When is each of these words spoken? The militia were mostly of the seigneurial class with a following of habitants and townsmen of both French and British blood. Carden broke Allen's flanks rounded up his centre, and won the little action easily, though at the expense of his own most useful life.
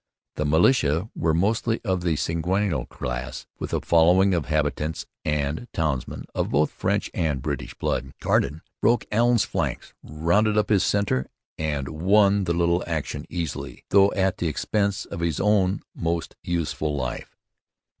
The 0.33 0.45
militia 0.47 1.11
were 1.15 1.35
mostly 1.35 1.79
of 1.83 2.01
the 2.01 2.15
seigneurial 2.15 2.87
class 2.89 3.45
with 3.59 3.71
a 3.71 3.81
following 3.81 4.33
of 4.33 4.45
habitants 4.47 5.05
and 5.23 5.67
townsmen 5.73 6.25
of 6.33 6.49
both 6.49 6.71
French 6.71 7.11
and 7.13 7.39
British 7.39 7.75
blood. 7.75 8.15
Carden 8.19 8.63
broke 8.81 9.05
Allen's 9.11 9.45
flanks 9.45 9.93
rounded 10.01 10.57
up 10.57 10.69
his 10.69 10.81
centre, 10.83 11.27
and 11.59 11.87
won 11.89 12.45
the 12.45 12.53
little 12.53 12.83
action 12.87 13.27
easily, 13.29 13.83
though 13.91 14.11
at 14.13 14.39
the 14.39 14.47
expense 14.47 15.05
of 15.05 15.19
his 15.19 15.39
own 15.39 15.81
most 15.93 16.35
useful 16.41 16.95
life. 16.95 17.37